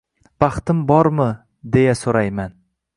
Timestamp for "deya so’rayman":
1.77-2.61